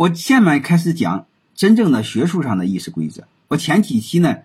[0.00, 3.24] 我下面开始讲真正的学术上的议事规则。
[3.48, 4.38] 我前几期呢，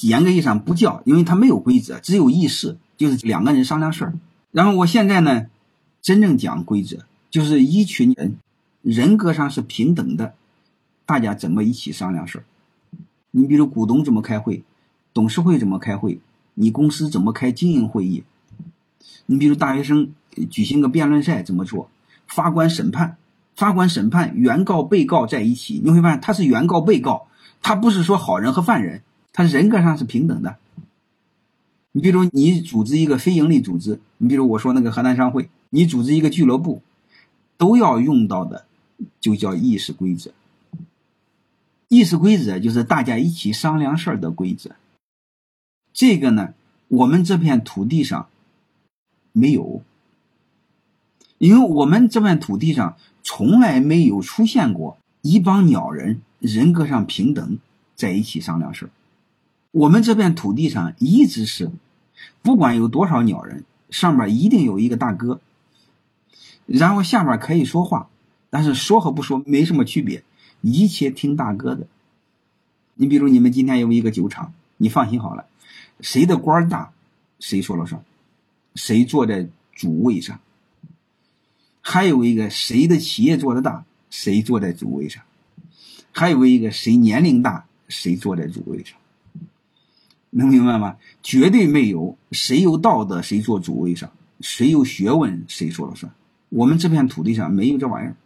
[0.00, 4.14] 严格意义上不叫，因为它没有规则，只有议事，就是两个人商量事儿。
[4.52, 5.48] 然后我现在呢，
[6.00, 8.38] 真正讲规则，就是一群人
[8.80, 10.32] 人格上是平等的，
[11.04, 12.44] 大家怎么一起商量事儿。
[13.32, 14.64] 你比如股东怎么开会，
[15.12, 16.20] 董事会怎么开会，
[16.54, 18.24] 你公司怎么开经营会议？
[19.26, 20.14] 你比如大学生
[20.48, 21.90] 举行个辩论赛怎么做？
[22.26, 23.18] 法官审判，
[23.60, 27.26] 法官审判，原告被告在一起，你会发现他是原告被告，
[27.60, 29.02] 他不是说好人和犯人，
[29.34, 30.56] 他人格上是平等的。
[31.92, 36.80] 你比如你组织一个非营利组织，你比如我说那个河南商会，你组织一个俱乐部，
[37.58, 38.64] 都要用到的
[39.20, 40.30] 就叫议事规则。
[41.88, 44.70] 议事规则就是大家一起商量事儿的规则。
[45.92, 46.54] 这个呢，
[46.88, 48.28] 我们这片土地上
[49.32, 49.82] 没有，
[51.36, 52.96] 因为我们这片土地上
[53.32, 57.60] 从来没有出现过一帮鸟人人格上平等
[57.94, 58.90] 在一起商量事儿。
[59.70, 61.70] 我们这片土地上一直是，
[62.42, 65.40] 不管有多少鸟人，上面一定有一个大哥，
[66.66, 68.08] 然后下面可以说话，
[68.50, 70.24] 但是说和不说没什么区别。
[70.60, 71.86] 一切听大哥的。
[72.94, 75.46] 你比如你们今天有一个酒厂，你放心好了，
[76.00, 76.90] 谁的官大，
[77.38, 78.02] 谁说了算，
[78.74, 80.40] 谁坐在主位上。
[81.80, 85.22] 还有一个谁的企业做得大，谁坐在主位上。
[86.12, 88.98] 还有一个谁年龄大，谁坐在主位上。
[90.30, 90.96] 能明白吗？
[91.22, 96.12] 绝对没有谁有道德谁坐主位上，谁有学问谁说了算。
[96.50, 98.16] 我们这片土地上没有这玩意儿。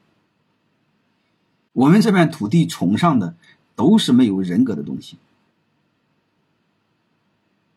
[1.73, 3.35] 我们这片土地崇尚的
[3.75, 5.17] 都是没有人格的东西，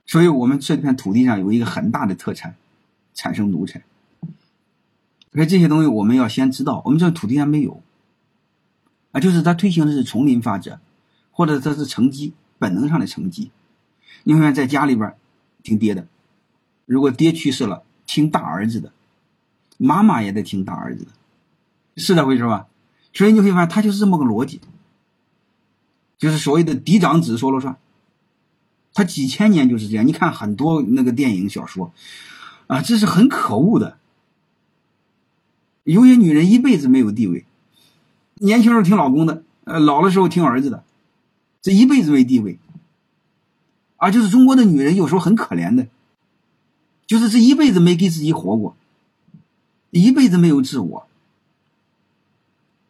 [0.05, 2.55] 所以我们这片土地上有一个很大的特产，
[3.14, 3.81] 产生奴才。
[5.38, 7.83] 所以这些东西我们要先知道，我们这土地上没有，
[9.11, 10.80] 啊，就是他推行的是丛林法则，
[11.30, 13.52] 或者他是成绩本能上的成绩。
[14.23, 15.15] 你看，在家里边
[15.61, 16.08] 听爹的，
[16.87, 18.92] 如果爹去世了，听大儿子的，
[19.77, 21.11] 妈妈也得听大儿子的，
[21.97, 22.65] 是这回事吧？
[23.14, 24.59] 所以你会发现，他就是这么个逻辑，
[26.17, 27.77] 就是所谓的嫡长子说了算。
[28.92, 30.08] 他几千年就是这样。
[30.08, 31.93] 你看很多那个电影、小说，
[32.65, 33.99] 啊，这是很可恶的。
[35.93, 37.45] 有些女人一辈子没有地位，
[38.36, 40.83] 年轻时候听老公的，呃，老的时候听儿子的，
[41.61, 42.59] 这一辈子没地位。
[43.95, 45.87] 啊，就是中国的女人有时候很可怜的，
[47.08, 48.76] 就是这一辈子没给自己活过，
[49.89, 51.08] 一辈子没有自我。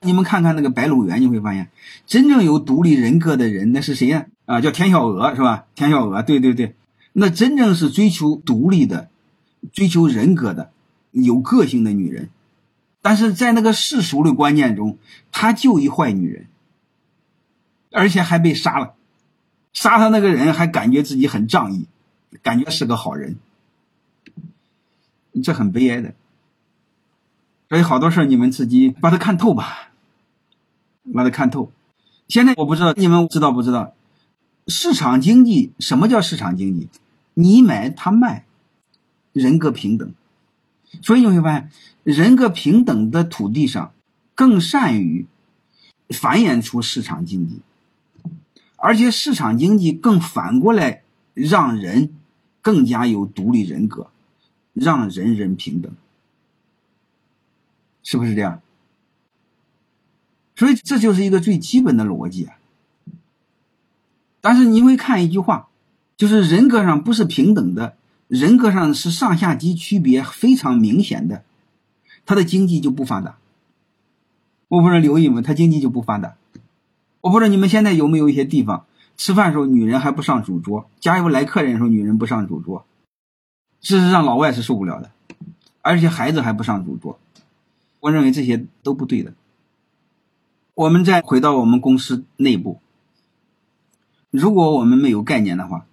[0.02, 1.69] 你们看看那个《白鹿原》，你会发现，
[2.07, 4.25] 真正有独立人格的人，那是谁呀？
[4.47, 5.66] 啊，叫田小娥，是吧？
[5.75, 6.75] 田小娥，对对对，
[7.13, 9.09] 那真正是追求独立的、
[9.72, 10.72] 追求人格的、
[11.12, 12.30] 有个性的女人。
[13.07, 14.97] 但是在那个世俗的观念中，
[15.31, 16.47] 她就一坏女人，
[17.90, 18.95] 而且还被杀了。
[19.72, 21.88] 杀她那个人还感觉自己很仗义，
[22.44, 23.38] 感觉是个好人，
[25.41, 26.16] 这很悲哀的。
[27.69, 29.91] 所以好多事你们自己把它看透吧，
[31.13, 31.72] 把它看透。
[32.28, 33.94] 现在我不知道你们知道不知道，
[34.68, 36.89] 市场经济什么叫市场经济？
[37.35, 38.44] 你买他卖，
[39.31, 40.13] 人格平等。
[41.02, 41.72] 所以你会发现，
[42.03, 43.94] 人格平等的土地上，
[44.36, 45.25] 更善于
[46.09, 47.59] 繁衍出市场经济，
[48.78, 51.03] 而且市场经济更反过来
[51.34, 52.14] 让人
[52.62, 54.09] 更加有独立人格，
[54.74, 55.92] 让人人平等。
[58.04, 58.62] 是不是这样？
[60.56, 62.56] 所以这就是一个最基本的逻辑啊。
[64.40, 65.68] 但是你会看一句话，
[66.16, 67.97] 就是人格上不是平等的，
[68.28, 71.44] 人格上是上下级区别非常明显的，
[72.26, 73.38] 他的经济就不发达。
[74.68, 75.42] 我不知道留意吗？
[75.42, 76.36] 他经济就不发达。
[77.22, 78.86] 我不知道你们现在有没有一些地方
[79.16, 82.86] 吃饭时候女人还不上主桌，家有来客人的时候女人不上主桌，
[83.82, 85.10] 事实上老外是受不了的，
[85.82, 87.18] 而且孩子还不上主桌。
[88.02, 89.34] 我认为这些都不对的。
[90.74, 92.80] 我们再回到我们公司内部，
[94.30, 95.86] 如果我们没有概念的话，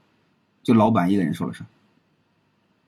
[0.62, 1.66] 就老板一个人说了算。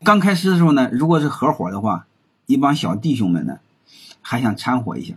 [0.04, 2.06] 刚开始的时候呢，如果是合伙的话，
[2.46, 3.60] 一帮小弟兄们呢
[4.20, 5.14] 还想掺和一下，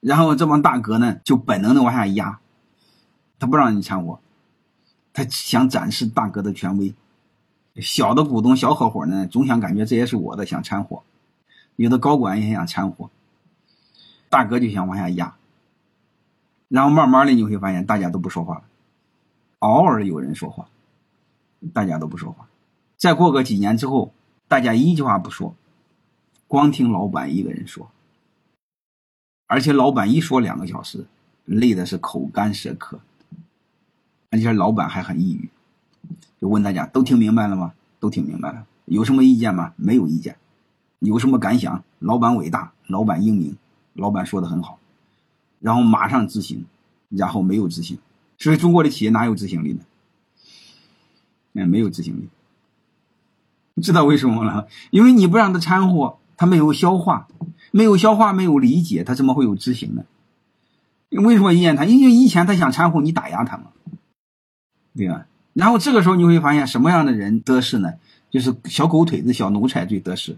[0.00, 2.38] 然后这帮大哥呢就本能的往下压，
[3.38, 4.20] 他不让你掺和，
[5.12, 6.94] 他想展示大哥的权威。
[7.80, 11.02] 小的股东、小合伙呢，总想感觉这也是我的，想掺和。
[11.76, 13.08] 有的高管也想掺和，
[14.28, 15.36] 大哥就想往下压，
[16.66, 18.64] 然后慢慢的你会发现大家都不说话了，
[19.60, 20.66] 偶尔有人说话，
[21.72, 22.48] 大家都不说话，
[22.98, 24.12] 再过个几年之后，
[24.48, 25.54] 大家一句话不说，
[26.48, 27.88] 光听老板一个人说。
[29.46, 31.06] 而且老板一说两个小时，
[31.44, 33.00] 累的是口干舌渴，
[34.30, 35.48] 而且老板还很抑郁。
[36.40, 37.72] 就问大家都听明白了吗？
[38.00, 39.72] 都听明白了，有什么意见吗？
[39.76, 40.36] 没有意见。
[40.98, 41.84] 有什么感想？
[42.00, 43.56] 老板伟大，老板英明，
[43.94, 44.80] 老板说的很好，
[45.60, 46.66] 然后马上执行，
[47.08, 47.96] 然后没有执行。
[48.38, 49.80] 所以中国的企业哪有执行力呢？
[51.52, 52.28] 嗯，没有执行力。
[53.80, 54.68] 知道为什么了？
[54.90, 57.28] 因为你不让他掺和，他没有消化，
[57.70, 60.04] 没有消化，没有理解，他怎么会有执行呢？
[61.10, 61.84] 为什么意见他？
[61.84, 63.64] 因为以前他想掺和，你打压他嘛，
[64.94, 65.26] 对吧？
[65.54, 67.94] 然后这个时候你会发现什么样的人得势呢？
[68.30, 70.36] 就是小狗腿子、小奴才最得势。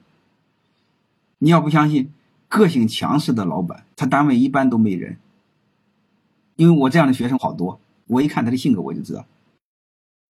[1.39, 2.13] 你要不相信，
[2.49, 5.19] 个性强势的老板，他单位一般都没人。
[6.57, 9.27] 因为我这样的学生好多，我一看他的性格我就知道。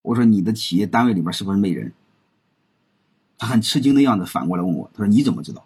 [0.03, 1.93] 我说你的企业单位里边是不是没人？
[3.41, 5.65] 他很吃惊的样子，反过来问我，他说你怎么知道？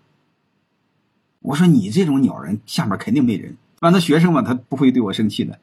[1.41, 3.57] 我说你这种鸟人下面肯定没人。
[3.79, 5.59] 反正学生嘛，他不会对我生气的。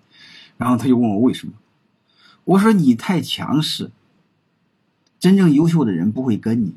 [0.58, 1.54] 然后他就问我为什么？
[2.44, 3.92] 我说你太强势，
[5.20, 6.76] 真正优秀的人不会跟你，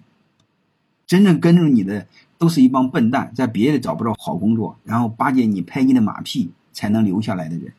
[1.05, 2.07] 真正跟着你的
[2.39, 7.73] 都是一帮笨蛋，在别的找不着好工作，然后巴结你、拍你的马屁才能留下来的人。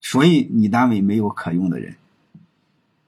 [0.00, 1.96] 所以你单位没有可用的人。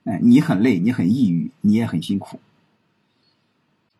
[0.03, 2.41] 哎，你很累，你很抑郁，你也很辛苦。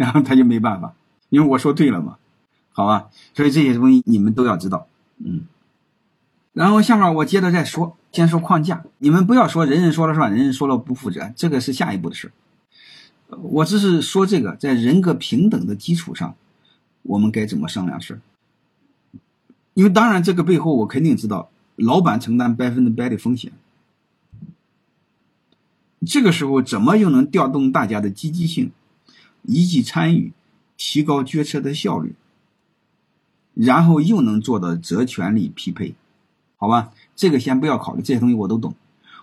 [0.01, 0.95] 然后他就没办法，
[1.30, 2.18] 因为我说对了嘛，
[2.71, 3.09] 好吧？
[3.36, 4.88] 所以这些东西你们都要知道，
[5.24, 5.42] 嗯。
[6.53, 12.31] 然后下面我接着再说，先说框架，你们不要说人人说了算，人人说了不负责，这个是下一步的事
[13.27, 16.33] 我只是说这个，在人格平等的基础上，
[17.03, 18.19] 我们该怎么商量事
[19.75, 23.51] 因为当然这个背后我肯定知道，老板承担百分之百的风险。
[26.07, 28.71] 这个时候怎么又能调动大家的积极性？
[29.43, 30.31] 一起参与，
[30.77, 32.13] 提高决策的效率，
[33.53, 35.95] 然后又能做到责权利匹配，
[36.57, 36.91] 好吧？
[37.15, 38.75] 这个先不要考虑，这些东西我都懂。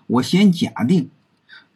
[0.07, 1.09] 我先假定，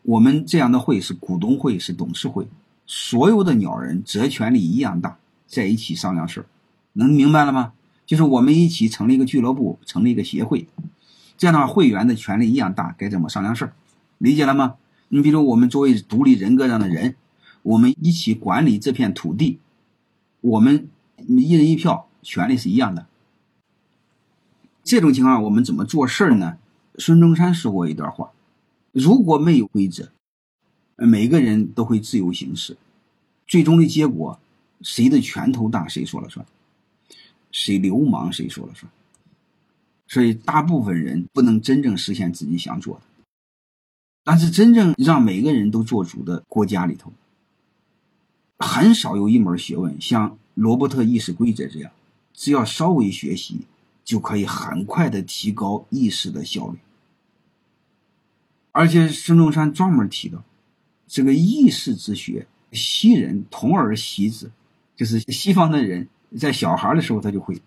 [0.02, 2.48] 我们这样的会是股东会，是董事会，
[2.86, 5.18] 所有的鸟人责权利一样大，
[5.48, 6.46] 在一起商量事儿，
[6.94, 7.74] 能明白了吗？
[8.06, 10.68] 就是我们一起成立一个俱乐部，成立一个协会，
[11.38, 13.74] 这样的话会员的权利一样大，该怎么商量事儿？
[14.18, 14.76] 理解了吗？
[15.08, 17.16] 你比如我们作为独立人格上的人。
[17.64, 19.60] 我们一起管理这片土地，
[20.42, 20.88] 我们
[21.18, 23.08] 一人一票，权利是一样的。
[24.84, 26.58] 这种情况我们怎么做事呢？
[26.98, 28.32] 孙中山说过一段话：
[28.92, 30.12] 如果没有规则，
[30.98, 32.78] 每个人都会自由行事，
[33.48, 34.40] 最终的结果，
[34.82, 36.46] 谁的拳头大谁说了算，
[37.52, 38.92] 谁流氓谁说了算。
[40.08, 43.02] 所以，大部分人不能真正实现自己想做的，
[44.24, 47.12] 但是真正让每个人都做主的国家里头。
[48.64, 51.92] 很少有一门学问像罗伯特意识规则这样，
[52.34, 53.66] 只要稍微学习，
[54.06, 56.78] 就可以很快的提高意识的效率。
[58.72, 60.44] 而且孙中山专门提到，
[61.08, 64.50] 这个意识之学，西人童而习之，
[64.96, 66.08] 就是西方的人
[66.40, 67.62] 在小孩的时候他就会，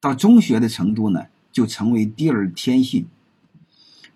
[0.00, 3.06] 到中学的程度呢，就成为第二天性。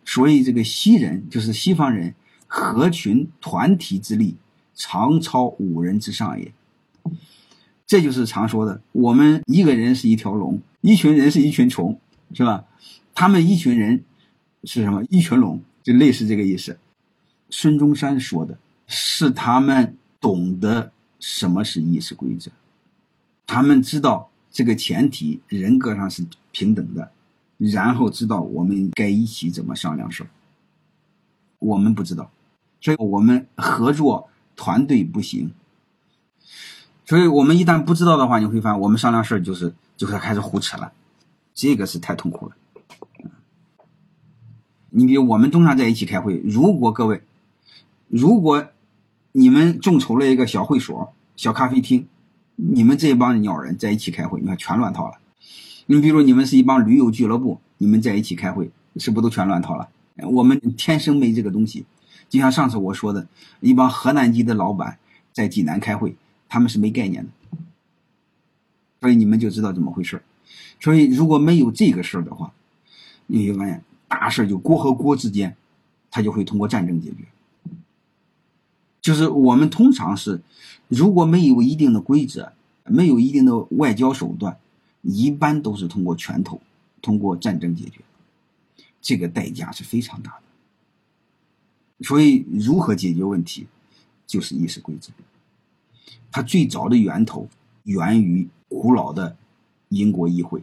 [0.05, 2.15] 所以这个西人就是西方人，
[2.47, 4.37] 合群团体之力。
[4.85, 6.53] 常超五人之上也，
[7.87, 12.01] 这就是常说的，我们一个人是一条龙，一群人是一群虫，
[12.35, 12.65] 是吧？
[13.15, 14.03] 他们一群人
[14.65, 15.05] 是什么？
[15.09, 16.77] 一群龙，就类似这个意思。
[17.49, 18.59] 孙中山说的
[18.89, 22.51] 是他们懂得什么是议事规则，
[23.47, 27.13] 他们知道这个前提人格上是平等的，
[27.57, 30.27] 然后知道我们该一起怎么商量事儿。
[31.61, 32.29] 我们不知道，
[32.81, 34.29] 所以我们合作。
[34.63, 35.51] 团队不行，
[37.05, 40.93] 所以我们一旦不知道的话，你会发现我们商量事就是就是开始胡扯了，
[41.53, 42.53] 这个是太痛苦了。
[44.91, 47.23] 你比如我们通常在一起开会，如果各位，
[48.07, 48.69] 如果
[49.33, 52.07] 你们众筹了一个小会所、小咖啡厅，
[52.55, 55.19] 你们这帮鸟人在一起开会，你看全乱套了。
[55.87, 59.89] 你比如你们是一帮驴友俱乐部，你们在一起开会，是不是都全乱套了？
[60.31, 61.85] 我们天生没这个东西。
[62.33, 63.29] 就像上次我说的，
[63.61, 64.99] 一帮河南籍的老板
[65.35, 66.17] 在济南开会，
[66.49, 67.59] 他们是没概念的，
[69.03, 70.23] 所以你们就知道怎么回事
[70.81, 72.55] 所以如果没有这个事儿的话，
[73.27, 75.55] 你会发现大事就国和国之间，
[76.11, 77.17] 他就会通过战争解决。
[79.03, 80.41] 就是我们通常是，
[80.89, 84.57] 如果没有一定的规则，没有一定的外交手段，
[85.03, 86.63] 一般都是通过拳头、
[87.03, 88.01] 通过战争解决，
[89.03, 90.43] 这个代价是非常大的。
[92.03, 93.67] 所以，如何解决问题，
[94.27, 95.13] 就是议事规则。
[96.31, 97.49] 它最早的源头
[97.85, 99.37] 源于古老的
[99.91, 100.63] 英国议会。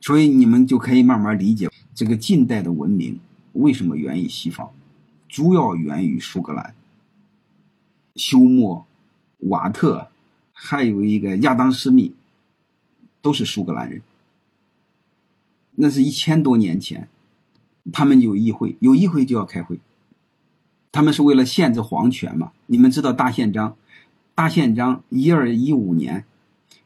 [0.00, 3.18] 所以你们就可以慢慢理解这个近代的文明
[3.54, 4.70] 为什么源于西方，
[5.28, 6.74] 主要源于苏格兰。
[8.16, 8.84] 休谟、
[9.38, 10.08] 瓦特，
[10.52, 12.14] 还有一个亚当·斯密，
[13.22, 14.02] 都是苏格兰人。
[15.76, 17.08] 那是一千多年前，
[17.92, 19.80] 他们有议会，有议会就要开会。
[20.94, 22.52] 他们是为了限制皇权嘛？
[22.66, 23.76] 你们知道大宪章？
[24.32, 26.24] 大宪章一二一五年，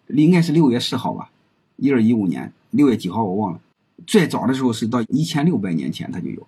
[0.06, 1.30] 应该是六月四号吧？
[1.76, 2.50] 一二一五年。
[2.70, 3.60] 六月几号我忘了，
[4.06, 6.46] 最早的时候是到一千六百年前它就有，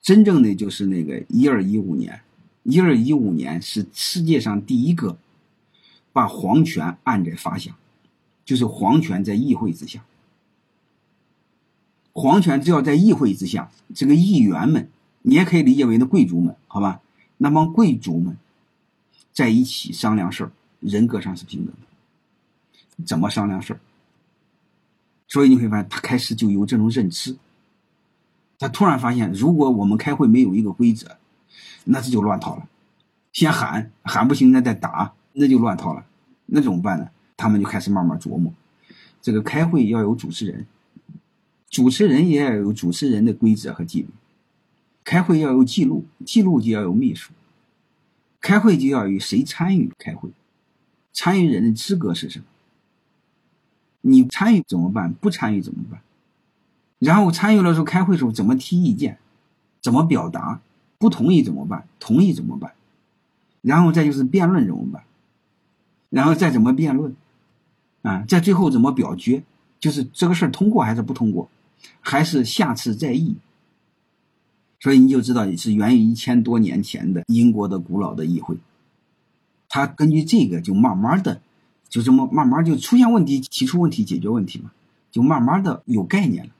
[0.00, 2.20] 真正的就是那个一二一五年，
[2.64, 5.16] 一二一五年是世界上第一个
[6.12, 7.76] 把皇权按在法下，
[8.44, 10.04] 就是皇权在议会之下，
[12.12, 14.88] 皇权只要在议会之下，这个议员们
[15.22, 17.00] 你也可以理解为那贵族们，好吧？
[17.38, 18.36] 那帮贵族们
[19.32, 23.80] 在一起商量事儿，人格上是平等的，怎么商量事儿？
[25.28, 27.36] 所以你会发现，他开始就有这种认知。
[28.58, 31.16] 他突然发现，如果我们开会没有一个规则，
[31.84, 32.68] 那这就乱套了。
[33.32, 36.04] 先喊喊不行，那再打，那就乱套了。
[36.46, 37.08] 那怎么办呢？
[37.36, 38.52] 他们就开始慢慢琢磨：
[39.20, 40.66] 这个开会要有主持人，
[41.70, 44.08] 主持人也要有主持人的规则和纪律；
[45.04, 47.32] 开会要有记录，记录就要有秘书；
[48.40, 50.30] 开会就要有谁参与开会，
[51.12, 52.44] 参与人的资格是什么？
[54.02, 55.12] 你参与怎么办？
[55.12, 56.00] 不参与怎么办？
[56.98, 59.18] 然后参与的时候开会时候怎么提意见？
[59.80, 60.60] 怎么表达？
[60.98, 61.88] 不同意怎么办？
[61.98, 62.72] 同意怎么办？
[63.60, 65.02] 然后再就是辩论怎么办？
[66.10, 67.14] 然后再怎么辩论？
[68.02, 69.42] 啊，在最后怎么表决？
[69.80, 71.48] 就是这个事儿通过还是不通过？
[72.00, 73.36] 还是下次再议？
[74.82, 78.56] 所以你就知道是源于一千多年前的英国的古老的议会，
[79.68, 81.40] 他根据这个就慢慢的。
[81.88, 84.72] 就这么慢慢就出现问题，提出问题，解决问题嘛，
[85.10, 86.50] 就慢慢的有概念了。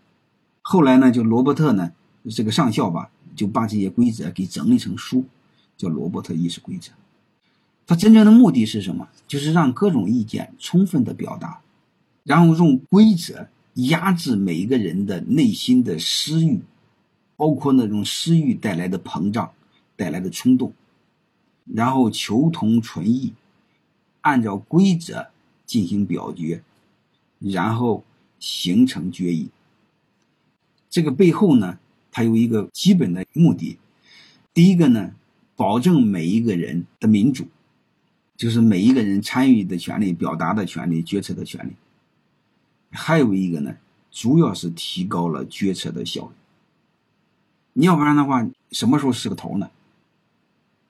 [0.61, 1.91] 后来呢，就罗伯特呢，
[2.29, 5.25] 这个上校吧，就把这些规则给整理成书，
[5.79, 6.91] 叫《罗伯特议事规则》。
[7.87, 9.09] 他真正的目的是什么？
[9.27, 11.61] 就是让各种意见充分的表达，
[12.25, 16.61] 然后用规则压制每一个人的内心的私欲，
[17.43, 19.53] 包括那种私欲带来的膨胀
[19.97, 20.73] 带来的冲动，
[21.65, 23.33] 然后求同存异。
[24.21, 25.27] 按照规则
[25.67, 26.63] 进行表决，
[27.41, 28.05] 然后
[28.39, 29.49] 形成决议。
[30.89, 31.81] 这个背后呢，
[32.13, 33.77] 它有一个基本的目的。
[34.55, 35.13] 第一个呢，
[35.57, 37.49] 保证每一个人的民主，
[38.37, 41.73] 就是每一个人参与的权利、表达的权利、决策的权利。
[42.93, 43.77] 还有一个呢，
[44.13, 46.35] 主要是提高了决策的效率。
[47.73, 49.71] 你要不然的话，什么时候是个头呢？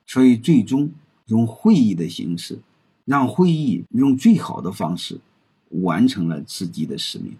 [0.06, 0.90] 所以最终
[1.26, 2.58] 用会议的形式。
[3.04, 5.18] 让会议用最好的方式
[5.70, 7.36] 完成了自己的使命。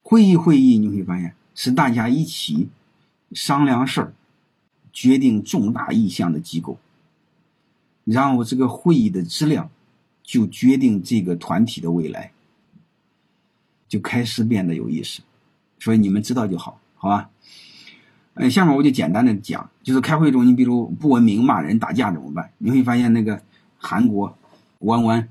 [0.00, 2.68] 会议会议，你会发现是大家一起
[3.32, 4.14] 商量事儿、
[4.92, 6.78] 决定重大意向的机构。
[8.04, 9.68] 然后这个会议的质量
[10.22, 12.32] 就决定这个团体的未来，
[13.88, 15.20] 就开始变得有意思。
[15.80, 17.30] 所以你们知道就好，好吧？
[18.34, 22.50] 嗯，下面我就简单的讲，就是开会中，你比如不文明、骂人、打架怎么办？
[22.58, 23.40] 你会发现那个。
[23.82, 24.36] 韩国，
[24.80, 25.26] 弯弯，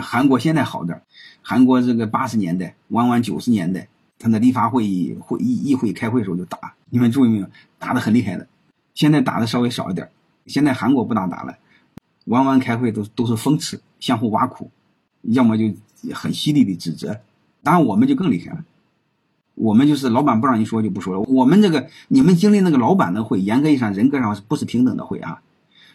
[0.00, 1.02] 韩国现在好点
[1.42, 7.46] 韩国这个八十年代，弯弯九十年代，他那立法会议会议议会开会时候就打，你们注意没有？
[7.78, 8.48] 打的很厉害的。
[8.94, 10.08] 现在打的稍微少一点
[10.46, 11.58] 现在韩国不大打了，
[12.24, 14.70] 弯弯开会都都是讽刺，相互挖苦，
[15.20, 15.74] 要么就
[16.14, 17.20] 很犀利的指责。
[17.62, 18.64] 当然我们就更厉害了，
[19.60, 21.20] 我们就是老板不让你说就不说了。
[21.20, 25.42] 我们这个你们经历那个老板的会，严格意义上人格上不是平等的会啊？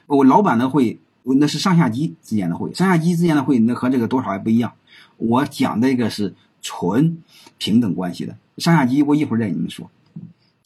[0.08, 1.00] 我老板的会。
[1.28, 4.74] 那是上下级之间的会，上下级之间的会，那和这个多少还不一样。
[5.18, 7.18] 我讲的一个是纯
[7.58, 9.90] 平等关系的上下级，我一会儿再跟你们说。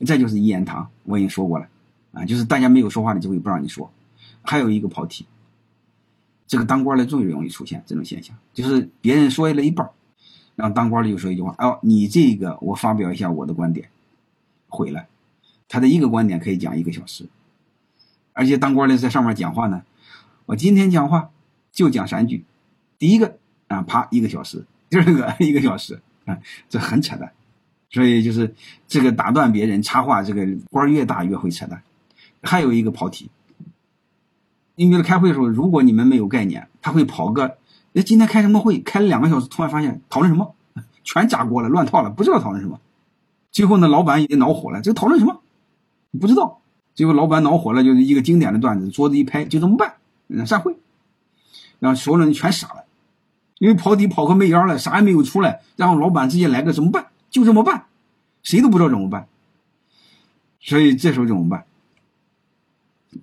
[0.06, 1.68] 这就是一言堂，我已经说过了
[2.12, 3.90] 啊，就是大家没有说话的机会，不让你说。
[4.42, 5.26] 还有一个跑题，
[6.46, 9.90] 这个当官的最容易出现这种现象，就是别人说了一半，
[10.60, 13.88] 然后当官的又说一句话：“哦，你这个我发表一下我的观点。”
[14.68, 15.06] 毁了，
[15.70, 17.30] 他的一个观点可以讲一个小时，
[18.34, 19.84] 而且当官的在上面讲话呢。
[20.46, 21.30] 我今天讲话
[21.72, 22.44] 就讲三句，
[22.98, 23.38] 第一个
[23.70, 27.32] 啊，啪一个小时； 第二个一个小时啊，这很扯淡。
[27.90, 28.54] 所以就是
[28.88, 31.82] 这个打断别人插话，这个官越大越会扯淡。
[32.44, 33.30] 还有一个跑题，
[34.76, 37.59] 你比如开会的时候，如果你们没有概念，他会跑个，
[37.94, 38.80] 哎，今天开什么会？
[38.80, 40.56] 开了两个小时，突然发现讨论什么，
[41.04, 42.80] 全炸锅了，乱套了，不知道讨论什么。
[43.52, 45.42] 最后呢，老板也恼火了，这个讨论什么？
[46.20, 46.62] 不知道。
[46.96, 49.96] 最后老板恼火了，就是一个经典的段子，桌子一拍，就这么办。
[50.46, 50.76] 散会，
[51.80, 52.84] 然后所有人全傻了，
[53.58, 57.08] 因为跑题跑个没影了，啥也没有出来，然后老板直接来个怎么办？
[57.32, 57.86] 就这么办，
[58.44, 59.28] 谁都不知道怎么办。
[60.62, 61.66] 所以这时候怎么办？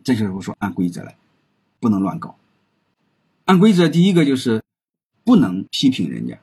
[0.02, 1.14] 这时候说按规则来，
[1.78, 2.34] 不能乱搞。
[3.46, 4.60] 按规则，第一个就是
[5.22, 6.40] 不能批评人家，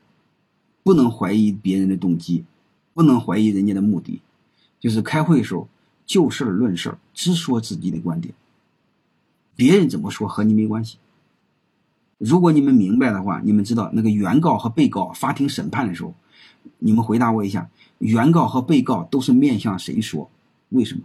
[0.84, 2.46] 不能怀疑别人的动机，
[2.94, 4.22] 不能怀疑人家的目的。
[4.80, 5.68] 就是开会的时候
[6.06, 8.34] 就事论事，只说自己的观点，
[9.54, 10.98] 别人怎么说和你没关系。
[12.18, 16.16] 如果你们明白的话，你们知道那个原告和被告法庭审判的时候，
[16.80, 20.32] 你们回答我一下：原告和被告都是面向谁说？
[20.70, 21.02] 为什么？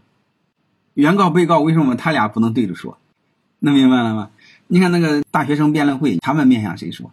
[0.94, 2.98] 原告、被告为什么他俩不能对着说？
[3.58, 4.30] 能明白了吗？
[4.68, 7.10] 你看那个大学生辩论会，他们面向谁说？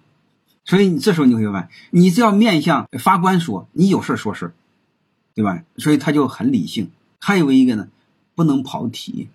[0.65, 4.53] 所以你这时候你会发现，你只要面向法官说，你有事说事
[5.33, 5.63] 对吧？
[5.77, 6.89] 所以他就很理性。
[7.19, 7.89] 还有一个呢，
[8.35, 9.29] 不能跑题，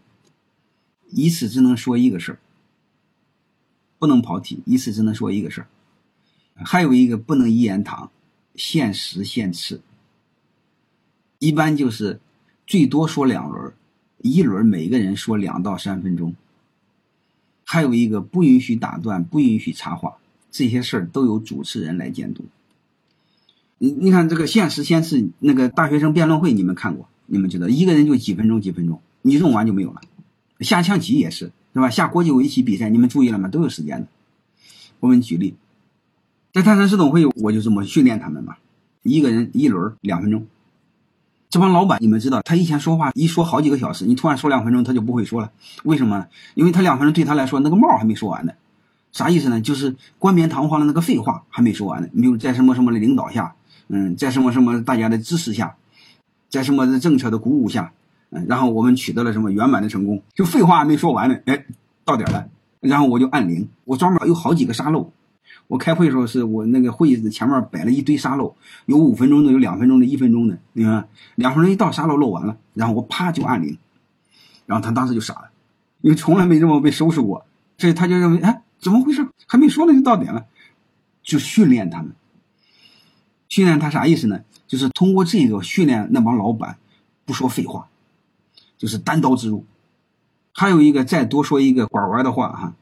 [1.11, 2.39] 一次只能说一个事儿。
[3.99, 5.67] 不能跑题，一次只能说一个事儿。
[6.65, 8.11] 还有一个不能一言堂，
[8.55, 9.83] 限时限次。
[11.39, 12.21] 一般就是
[12.67, 13.73] 最多说两轮，
[14.19, 16.35] 一轮每个人说两到三分钟。
[17.73, 20.17] 还有一个不允许打断，不允许插话，
[20.51, 22.45] 这些事儿都由主持人来监督。
[23.79, 27.09] 你你看这个限时限次，那个大学生辩论会你们看过？
[27.27, 30.01] 你们知道一个人就几分钟几分钟，你用完就没有了。
[30.59, 31.53] 下象棋也是。
[31.73, 31.89] 是吧？
[31.91, 33.49] 下国际围棋比赛，你们注意了吗？
[33.49, 34.09] 都有时间的。
[34.99, 35.55] 我们举例，
[36.53, 38.57] 在泰山市总会，我就这么训练他们嘛。
[39.05, 40.49] 一个人一轮两分钟。
[41.51, 45.51] 这帮老板，你们知道，他以前说话一说好几个小时，你突然说两分钟，他就不会说了。
[45.83, 46.29] 为什么？
[46.55, 48.53] 因为他两分钟对他来说，那个帽还没说完呢。
[49.11, 49.61] 啥意思呢？
[49.61, 52.09] 就是冠冕堂皇的那个废话还没说完呢。
[52.13, 53.57] 没有在什么什么的领导下，
[53.89, 55.75] 嗯，在什么什么大家的支持下，
[56.49, 57.93] 在什么政策的鼓舞下。
[58.31, 60.23] 嗯，然后我们取得了什么圆满的成功？
[60.37, 61.65] 就废话还没说完呢，哎，
[62.05, 63.69] 到点了，然后我就按铃。
[63.85, 65.11] 我专门有好几个沙漏。
[65.71, 70.59] 我开会的时候是我那个会议室前面摆了一堆沙漏，有五分钟的，有两分钟的，一分钟的。
[70.73, 73.79] 你看，两分钟一到，沙漏漏完了，然后我啪就按铃，
[74.67, 75.51] 然后他当时就傻了，
[76.01, 77.47] 因为从来没这么被收拾过，
[77.79, 79.25] 所以他就认为，哎，怎么回事？
[79.47, 80.47] 还没说呢就到点了，
[81.23, 82.13] 就训练他们。
[83.49, 84.41] 训练他啥意思呢？
[84.67, 86.79] 就是通过这个训练那帮老板
[87.25, 87.87] 不说废话。
[88.77, 89.67] 就是单刀直入，
[90.55, 92.73] 还有一个再多说一个拐弯的话哈，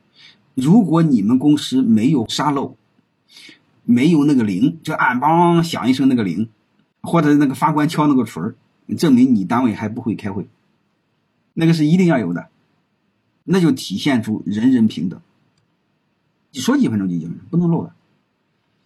[0.60, 2.76] 如果你们公司没有沙漏，
[3.84, 6.48] 没有那个铃，就按梆响一声那个铃，
[7.00, 8.56] 或者那个法官敲那个锤儿，
[8.96, 10.48] 证明你单位还不会开会，
[11.54, 12.48] 那个是一定要有的，
[13.44, 15.20] 那就体现出人人平等。
[16.50, 17.92] 你说几分钟就几分钟，不能漏的，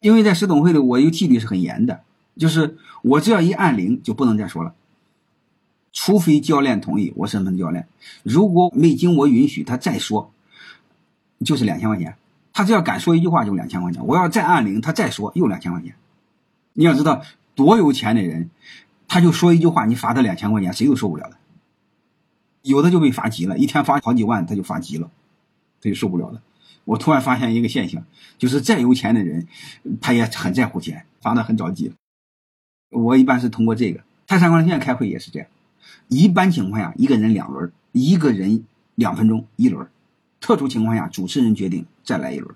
[0.01, 2.03] 因为在市总会里我有纪律是很严的，
[2.37, 4.75] 就是我只要一按铃就不能再说了。
[5.91, 7.89] 除非教练同意，我身份教练，
[8.23, 10.31] 如果没经我允许，他再说，
[11.45, 12.17] 就是两千块钱。
[12.53, 14.07] 他只要敢说一句话，就两千块钱。
[14.07, 15.95] 我要再按铃，他再说又两千块钱。
[16.75, 17.23] 你要知道，
[17.55, 18.51] 多有钱的人，
[19.09, 21.37] 他就说一句话，你罚他两千块钱，谁都受不了的。
[22.63, 25.11] 有的就被罚急了，一天罚好几万，他就罚急了，
[25.81, 26.43] 他就受不了了。
[26.85, 28.05] 我突然发现一个现象，
[28.39, 29.47] 就是再有钱的人，
[30.01, 31.93] 他也很在乎钱，罚的很着急。
[32.91, 35.49] 我一般是通过这个，泰山光电开会也是这样。
[36.09, 39.89] 一般情况下，一个人两轮，一个人两分钟一轮。
[40.43, 42.55] 特殊情况下，主持人决定再来一轮，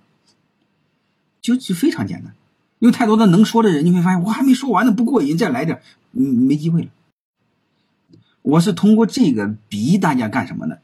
[1.41, 2.35] 就就非常简单。
[2.81, 5.81] 有太多的能说的人，你会发现我还没说完呢，不过瘾，再来点，
[6.13, 6.89] 嗯，没机会了。
[8.43, 10.77] 我是通过这个逼大家干什么呢？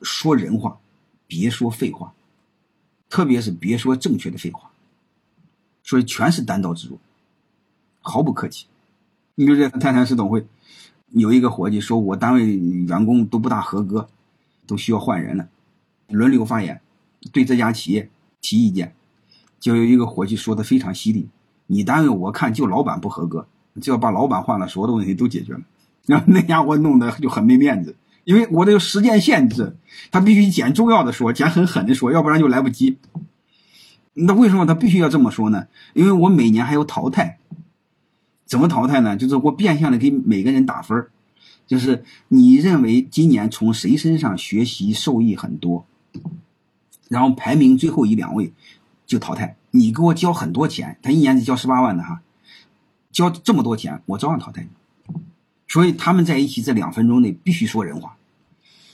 [0.00, 0.78] 说人话，
[1.26, 2.14] 别说废话，
[3.10, 4.70] 特别是别说正确的废话。
[5.82, 6.98] 所以全是单刀直入，
[8.00, 8.66] 毫不客气。
[9.34, 10.46] 你就这泰山市总会。
[11.10, 14.08] 有一个伙计说：“我单位员工都不大合格，
[14.66, 15.48] 都需要换人了，
[16.08, 16.80] 轮流发言，
[17.32, 18.94] 对这家企业提意见。”
[19.60, 21.28] 就有一个伙计说的非常犀利
[21.68, 23.46] ：“你单位我看就老板不合格，
[23.80, 25.60] 只要把老板换了，所有的问题都解决了。”
[26.06, 29.76] 然后那家伙弄得就很没面子，因为我这个时间限制，
[30.10, 32.98] 他必须捡重要的说，捡很狠的说，要不然就来不及。
[34.12, 35.66] 那为什么他必须要这么说呢？
[35.94, 37.38] 因为我每年还有淘汰。
[38.44, 39.16] 怎么淘汰呢？
[39.16, 41.06] 就是我变相的给每个人打分
[41.66, 45.86] 就是你认为今年从谁身上学习受益很多，
[47.14, 48.52] 然后排名最后一两位
[49.06, 49.54] 就淘汰。
[49.70, 52.22] 你给我交很多钱，他一年得交十八万的哈，
[53.12, 54.68] 交这么多钱，我照样淘汰你。
[55.68, 58.16] 所以他们在一起这两分钟内必须说人话，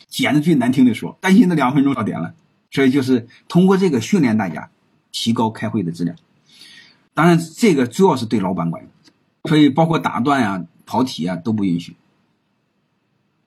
[0.06, 2.34] 捡的最难听的说，担心那两分钟到点了。
[2.70, 4.68] 所以就是通过这个训练大家，
[5.12, 6.14] 提高开会的质量。
[7.14, 8.92] 当然，这个主要是对老板管用。
[9.44, 11.96] 所以，包括打断呀、跑题啊都不允许。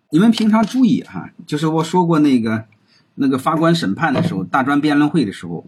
[0.10, 2.66] 你们平常注意哈，就是我说过那个，
[3.15, 5.65] 那个法官审判的时候，大专辩论会的时候，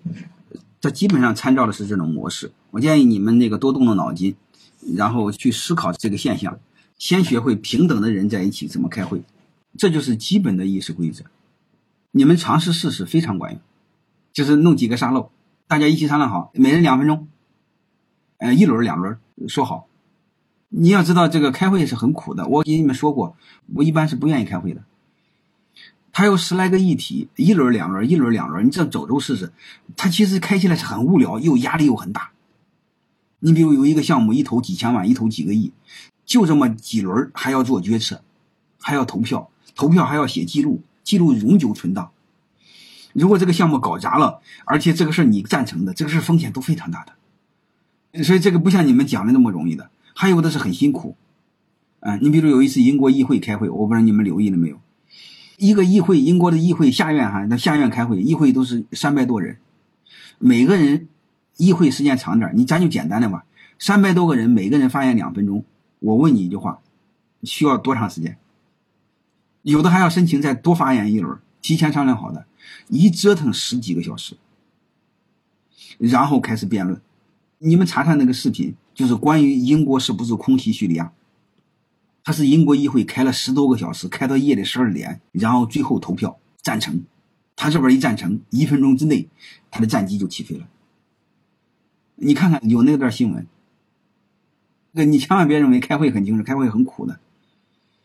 [0.81, 2.51] 它基本上参照的是这种模式。
[2.71, 4.35] 我建议你们那个多动动脑筋，
[4.95, 6.59] 然后去思考这个现象。
[6.97, 9.21] 先学会平等的人在一起怎么开会，
[9.77, 11.25] 这就是基本的议事规则。
[12.11, 13.61] 你们尝试试试，非常管用。
[14.31, 15.29] 就是弄几个沙漏，
[15.67, 17.27] 大家一起商量好，每人两分钟，
[18.37, 19.87] 呃，一轮两轮说好。
[20.69, 22.47] 你要知道，这个开会是很苦的。
[22.47, 23.35] 我给你们说过，
[23.73, 24.81] 我一般是不愿意开会的。
[26.17, 29.51] 它有十来个议题，一轮两轮，一轮两轮，你这走走试试。
[29.97, 32.31] 它其实开起来是很无聊，又压力又很大。
[33.39, 35.73] 你比如有一个项目，一投几千万，一投几个亿。
[36.25, 38.23] 就这么几轮，还要做决策，
[38.79, 42.11] 还要投票，投票还要写记录，记录永久存档。
[43.11, 48.23] 如果这个项目搞砸了，而且这个事儿你赞成的，这个事儿风险都非常大的。
[48.23, 51.17] 所以这个不像你们讲的那么容易的，还有的是很辛苦。
[51.99, 54.79] 啊，你比如有一次英国议会开会，我不知道你们留意了没有？
[55.57, 59.57] 一个议会，英国的议会下院哈，那下院开会，议会都是三百多人，
[60.37, 61.07] 每个人
[61.57, 63.45] 议会时间长点你咱就简单的吧，
[63.79, 65.63] 三百多个人，每个人发言两分钟。
[65.99, 66.81] 我问你一句话，
[67.43, 68.37] 需要多长时间？
[69.61, 72.45] 有的还要申请再多发言一轮，提前商量好的，
[72.89, 74.35] 一折腾十几个小时，
[75.97, 77.01] 然后开始辩论。
[77.57, 81.11] 你们查查那个视频，就是关于英国是不是空袭叙利亚，
[82.25, 87.03] 他是英国议会开了十多个小时，开到夜里十二点，然后最后投票赞成。
[87.55, 89.29] 他这边一赞成，一分钟之内，
[89.69, 90.67] 他的战机就起飞了。
[92.15, 93.45] 你看看有那段新闻。
[94.91, 97.19] 那你千万别认为开会很精神，开会很苦的。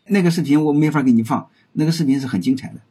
[0.05, 2.81] 那个视频我没法给你放，那个视频是很精彩的。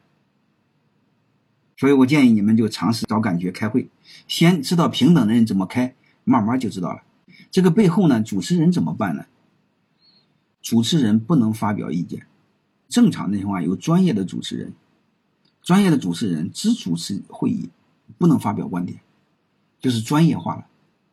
[1.76, 3.88] 所以我建议你们就尝试找感觉开会，
[4.26, 7.02] 先知道平等的人怎么开，慢慢就知道了。
[7.52, 9.26] 这个背后呢，主持人怎么办呢？
[10.62, 12.26] 主持人不能发表意见，
[12.88, 14.72] 正常的情况下有专业的主持人，
[15.62, 17.70] 专业的主持人只主持会议，
[18.18, 19.00] 不能发表观点，
[19.80, 20.66] 就是专业化了。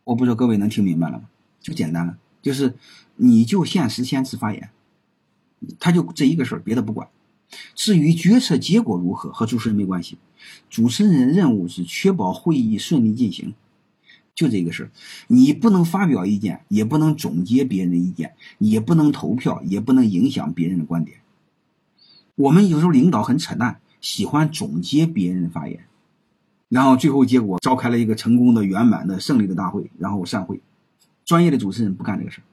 [0.03, 1.29] 我不知道各位能听明白了吗？
[1.61, 2.17] 就简单了。
[2.41, 2.75] 就是，
[3.15, 4.69] 你就限时限次发言，
[5.79, 7.09] 他就这一个事儿，别的不管。
[7.75, 10.17] 至于决策结果如何，和主持人没关系。
[10.69, 13.53] 主持人任务是确保会议顺利进行，
[14.37, 14.91] 就这个事儿。
[15.27, 21.17] 你不能发表意见，也不能总结别人的意见，也不能投票，也不能影响别人的观点。
[22.35, 25.85] 我们有时候领导很扯淡，喜欢总结别人的发言，
[26.69, 30.61] 然后最后结果召开了一个成功的、圆满的、胜利的大会，然后散会。
[31.25, 32.43] 专业的主持人不干这个事儿，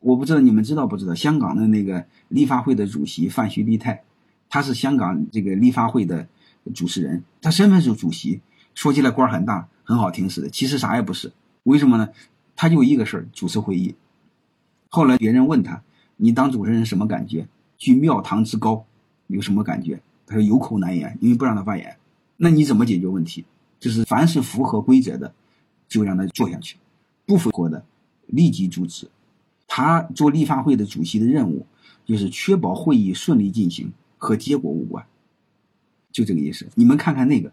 [0.00, 1.14] 我不知道你们知道不知道？
[1.14, 4.04] 香港的那个立法会的主席范徐丽泰，
[4.50, 6.28] 他是香港这个立法会的
[6.74, 8.42] 主持人，他身份是主席，
[8.74, 11.32] 说起来官儿很大，很好听似的，其实啥也不是。
[11.62, 12.10] 为什么呢？
[12.54, 13.94] 他就一个事儿，主持会议。
[14.88, 15.82] 后来别人问他
[16.16, 18.84] ：“你当主持人什么感觉？”居庙堂之高，
[19.28, 20.00] 有什么感觉？
[20.26, 21.96] 他说：“有口难言，因为不让他发言。”
[22.36, 23.44] 那你怎么解决问题？
[23.78, 25.32] 就是凡是符合规则的，
[25.88, 26.76] 就让他做下去；
[27.24, 27.84] 不符合的。
[28.26, 29.08] 立即阻止。
[29.68, 31.66] 他做立法会的主席的任务，
[32.04, 35.04] 就是确保会议顺利进行，和结果无关，
[36.10, 36.66] 就这个意思。
[36.74, 37.52] 你们看看那个，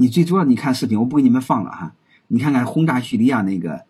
[0.00, 1.94] 你最主要你看视频，我不给你们放了哈。
[2.28, 3.84] 你看看轰炸叙利亚那个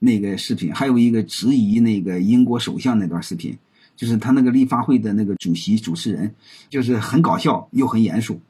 [0.00, 3.56] 那个视频，还有一个质疑那个英国首相那段视频，
[3.94, 6.34] 就是他那个立法会的那个主席主持人，
[6.68, 8.40] 就是很搞笑又很严肃，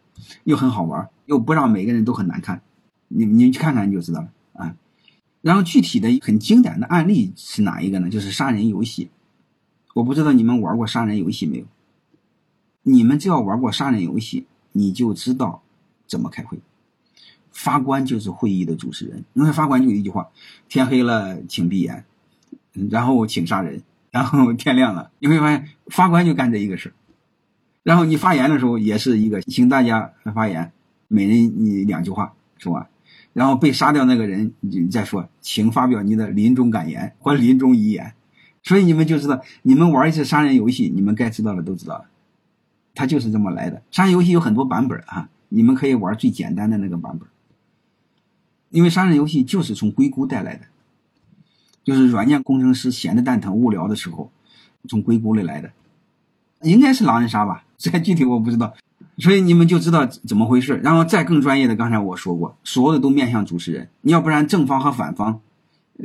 [0.44, 2.62] 又很好玩，又不让每个人都很难看。
[3.08, 4.74] 你你去看看你就知道了啊。
[5.42, 8.08] 然后具体的很经典的案例是哪一个呢？
[8.08, 9.10] 就是杀人游戏。
[9.92, 11.66] 我不知道你们玩过杀人游戏没有？
[12.84, 15.62] 你们只要玩过杀人游戏，你就知道
[16.06, 16.58] 怎么开会。
[17.52, 20.28] 法官就是会议的主持人，因为法官就一句话：
[20.68, 22.04] 天黑了，请闭眼，
[22.90, 26.92] 然后请杀人，然后天亮了，你会发现法官就干这一个事儿
[27.82, 30.72] 然后你发言的时候也是一个，请大家发言，
[31.08, 32.86] 每人你两句话，说完？
[33.32, 38.14] 然后被杀掉那个人，你再说，请发表你的临终感言或临终遗言。
[38.62, 42.04] 所以你们就知道，你们玩一次杀人游戏，你们该知道的都知道了，
[42.94, 43.82] 它就是这么来的。
[43.90, 47.26] 杀人游戏有很多版本啊，你们可以玩最简单的那个版本，
[48.72, 50.64] 因为杀人游戏就是从硅谷带来的，
[51.84, 54.32] 就是软件工程师闲的蛋疼、无聊的时候，
[54.88, 55.70] 从硅谷里来的，
[56.62, 57.64] 应该是狼人杀吧？
[57.78, 58.74] 这具体我不知道。
[59.18, 63.88] 所以你们就知道怎么回事，然后再更专业的，刚才我说过，所有的都面向主持人。
[64.00, 65.40] 你要不然正方和反方，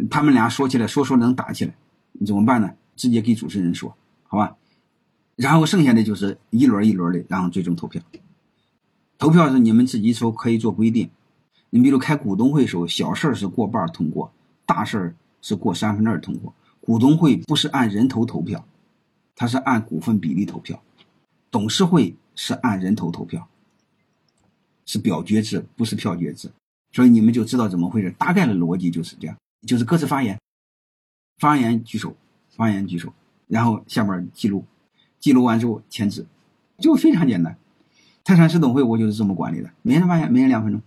[0.09, 1.73] 他们俩说起来说说能打起来，
[2.11, 2.71] 你怎么办呢？
[2.97, 3.95] 直接给主持人说，
[4.27, 4.57] 好吧？
[5.37, 8.01] 然后剩下的就是一轮一轮的，然后最终投票。
[9.17, 11.09] 投票是你们自己说可以做规定。
[11.77, 14.31] 你比如开股东会的时候，小事是过半通过，
[14.65, 16.53] 大事是过三分之二通过。
[16.81, 18.65] 股东会不是按人头投票，
[19.35, 20.81] 它是按股份比例投票。
[21.51, 22.15] 董事会。
[22.39, 23.47] 是按人头投票，
[24.85, 26.51] 是表决制，不是票决制。
[26.91, 28.13] 所以你们就知道怎么回事。
[28.15, 29.35] 大概的逻辑就是这样，
[29.65, 30.39] 就是各自发言，
[31.39, 32.15] 发言举手，
[32.55, 33.11] 发言举手，
[33.47, 34.63] 然后下边记录，
[35.19, 36.27] 记录完之后签字，
[36.77, 37.57] 就非常简单。
[38.23, 40.79] 泰山市董会我就是这么管理的，每人发言，每人两分钟，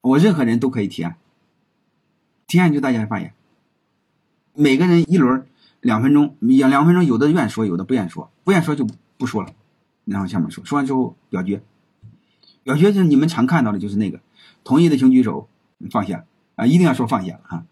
[0.00, 1.16] 我任何人都可以提案，
[2.46, 3.34] 提案就大家发言，
[4.54, 5.46] 每个人一轮
[5.80, 8.86] 两分钟，两两分钟，有的愿说，有的不愿说，不愿说就
[9.18, 9.52] 不说了，
[10.04, 11.62] 然后下面说，说完之后表决，
[12.62, 14.20] 表决就是你们常看到的就是那个，
[14.64, 15.48] 同意的请举手，
[15.90, 16.24] 放下。
[16.56, 17.64] 啊，一定要说放下啊，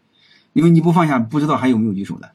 [0.54, 2.32] 因为你不放下不知道还有没有举手的，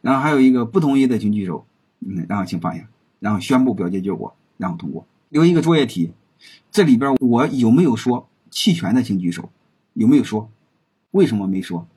[0.00, 1.66] 然后还有一个不同意的请举手，
[1.98, 5.04] 嗯，然后请放下，然后宣布表决结果，然后通过。
[5.28, 6.12] 留一个作业题，
[6.70, 9.50] 这里边我有没有说弃权的请举手？
[9.94, 10.48] 有没有说？
[11.10, 11.88] 为什么没说？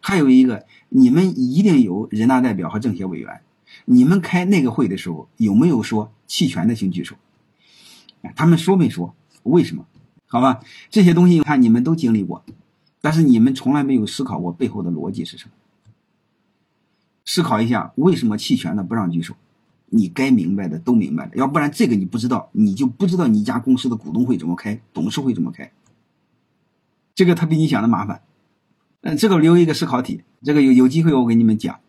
[0.00, 3.42] 还有一个，你们一定有人大代表和政协委员，
[3.84, 7.14] 你们开那个会的时候有没有说弃权的请举手？
[8.34, 9.14] 他们说没说？
[9.42, 9.86] 为什么？
[10.26, 12.44] 好吧，这些东西看你们都经历过，
[13.00, 15.52] 但是你们从来没有思考过背后的逻辑是什么。
[17.24, 19.34] 思考一下，为什么弃权的不让举手？
[19.90, 25.70] 你该明白的都明白了，要不然这个你不知道，你就不知道你家公司的股东会怎么开，董事会怎么开。
[27.18, 28.22] 这个他比你想的麻烦。
[29.00, 31.80] 嗯，这个留一个思考题，这个有有机会我给你们讲，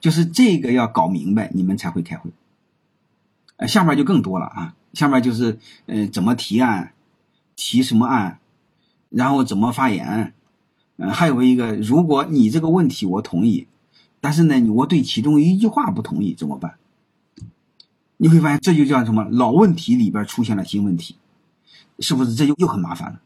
[0.00, 2.32] 就是这个要搞明白，你们才会开会。
[3.54, 6.92] 呃，下面就更多了啊，下面就是呃怎么提案，
[7.54, 8.40] 提什么案，
[9.10, 10.34] 然后怎么发言，
[10.96, 13.68] 嗯，还有一个，如果你这个问题我同意，
[14.20, 16.74] 但是呢，我对其中一句话不同意怎么办？
[18.16, 19.22] 你会发现，这就叫什么？
[19.30, 21.14] 老问题里边出现了新问题，
[22.00, 22.34] 是不是？
[22.34, 23.20] 这就又很麻烦了。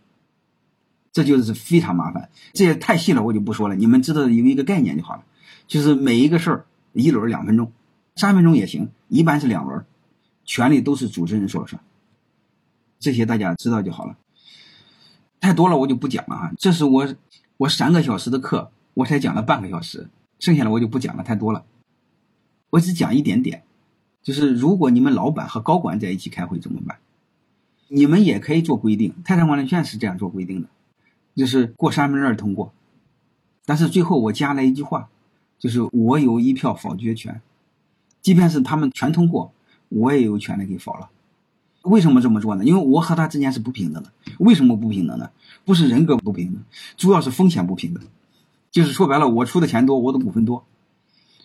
[1.13, 3.75] 这就是非常麻烦，这也太细了，我就不说了。
[3.75, 5.25] 你们知道有一个概念就好了，
[5.67, 7.73] 就是每一个事儿一轮两分钟，
[8.15, 9.85] 三分钟也行，一般是两轮，
[10.45, 11.83] 权利都是主持人说了算。
[13.01, 14.17] 这些大家知道就好了。
[15.41, 16.53] 太多了，我就不讲了啊。
[16.59, 17.15] 这是我
[17.57, 21.65] 我三个小时的课，我才讲了半个小时，剩下的我就不讲了，太多了。
[22.71, 23.63] 我只讲一点点。
[24.21, 26.99] 就是如果你们老板和高管在一起开会怎么办？
[27.87, 30.69] 你们也可以做规定，泰山管理学院是这样做规定的，
[31.39, 32.73] 就是过三分之二通过。
[33.65, 35.09] 但是最后我加了一句话，
[35.59, 37.41] 就是我有一票否决权，
[38.21, 39.53] 即便是他们全通过，
[39.89, 41.11] 我也有权利给否了。
[41.83, 42.65] 为什么这么做呢？
[42.65, 44.13] 因为我和他之间是不平等的。
[44.39, 45.31] 为什么不平等呢？
[45.65, 46.63] 不是人格不平等，
[46.97, 48.03] 主要是风险不平等。
[48.71, 50.67] 就是说白了，我出的钱多，我的股份多，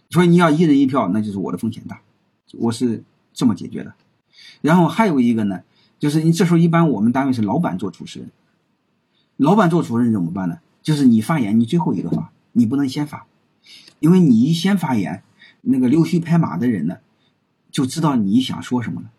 [0.10, 2.02] 所以你要一人一票，那就是我的风险大。
[2.58, 3.04] 我是
[3.34, 3.94] 这么解决的，
[4.62, 5.62] 然后还有一个呢，
[6.00, 8.30] 就是你这时候一般我们单位是老板做主持人，
[9.44, 10.60] 老板做主持人怎么办呢？
[10.82, 13.28] 就是你发言，你最后一个发，你不能先发，
[14.00, 15.22] 因为你一先发言，
[15.60, 17.00] 那个溜须拍马的人呢，
[17.70, 19.12] 就知道你想说什么了，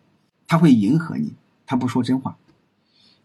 [0.47, 1.33] 他会迎合你，
[1.67, 2.37] 他不说真话，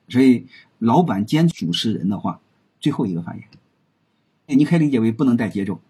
[0.09, 0.47] 所以
[0.79, 2.39] 老板兼主持人的话，
[2.79, 3.45] 最后一个发言，
[4.45, 5.81] 你可以理解为不能带节奏，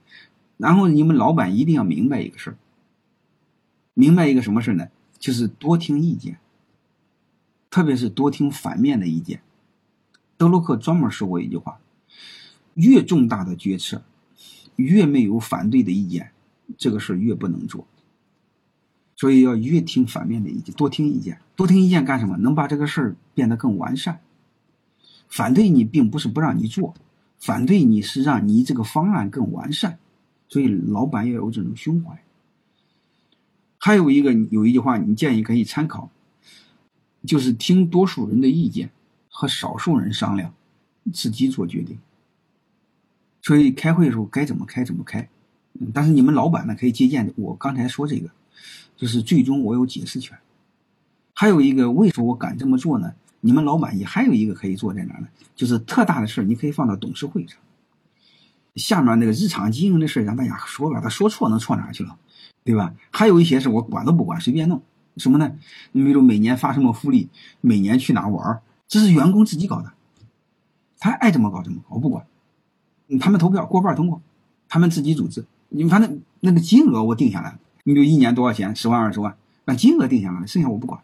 [0.58, 2.56] 然后你们老板一定要明白一个事儿。
[3.94, 4.86] 明白一个什么事呢？
[5.18, 6.38] 就是多听意见，
[7.68, 9.42] 特别是多听反面的意见。
[10.40, 11.78] 德洛克专门说过一句话：
[12.72, 14.02] 越重大的决策，
[14.76, 16.30] 越没有反对的意见，
[16.78, 17.86] 这个事儿越不能做。
[19.16, 22.38] 所以要越听反面的意见，多听意见，多听意见干什么？
[22.38, 24.20] 能把这个事儿变得更完善。
[25.28, 26.94] 反对你并不是不让你做，
[27.38, 29.98] 反对你是让你这个方案更完善。
[30.48, 32.18] 所以老板要有这种胸怀。
[33.76, 36.10] 还有一个有一句话，你建议可以参考，
[37.26, 38.90] 就是听多数人的意见，
[39.30, 40.52] 和少数人商量，
[41.12, 41.98] 自己做决定。
[43.40, 45.26] 所以开会的时候该怎么开怎么开，
[45.94, 48.28] 但是你们老板呢可以借鉴我刚才说这个，
[48.96, 50.36] 就是最终我有解释权。
[51.32, 53.14] 还有一个为什么我敢这么做呢？
[53.40, 55.28] 你们老板也还有一个可以做在哪呢？
[55.56, 57.58] 就是特大的事你可以放到董事会上，
[58.74, 62.18] 下面那个日常经营的事让大家说吧，他说错能错哪去了？
[62.62, 62.94] 对吧？
[63.10, 64.82] 还有一些是我管都不管，随便弄
[65.16, 65.56] 什么呢？
[65.92, 67.30] 你比如每年发什么福利，
[67.62, 68.60] 每年去哪玩
[68.90, 69.92] 这是员工自己搞的，
[70.98, 72.26] 他爱怎么搞怎么搞，我不管。
[73.20, 74.20] 他们投票过半通过，
[74.68, 75.44] 他们自己组织。
[75.68, 81.00] 你反正那个金额我定下来了，你比如一年多少钱，十万二十万，把金额定下来了，剩下我不管。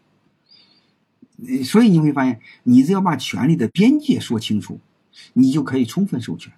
[1.63, 4.81] 所以你会发现，你只要把权力的边界说清楚，
[5.31, 6.51] 你就可以充分授权。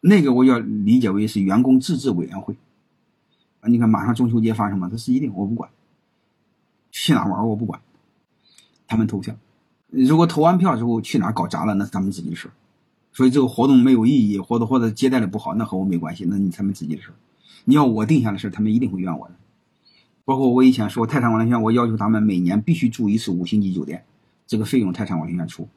[0.00, 2.56] 那个我要理解为是员工自治委员会。
[3.60, 4.88] 啊你看，马上中秋节发生嘛？
[4.88, 5.70] 他是一定，我不管。
[6.90, 7.82] 去哪玩我不管，
[8.86, 9.36] 他们投票。
[9.94, 12.50] 如果投完票之后去哪搞砸了，那是他们自己的事
[13.12, 17.10] 所以这个活动没有意义，或者或者接待的不好，那和我没关系，那你他们自己的事
[17.64, 19.34] 你要我定下的事他们一定会怨我的。
[20.24, 24.04] 包括我以前说泰山管理学院，我要求他们每年必须住一次五星级酒店，
[24.46, 25.68] 这个费用泰山管理学院出。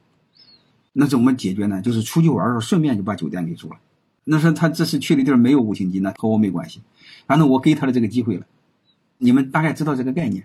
[0.94, 1.80] 那怎么解决呢？
[1.80, 3.76] 就是出去玩的时候顺便就把酒店给住了。
[4.24, 6.80] 那说他这次去的地儿没有五星级，那和我没关系，
[7.26, 8.46] 反正我给他的这个机会了。
[9.18, 10.44] 你们大概知道这个概念，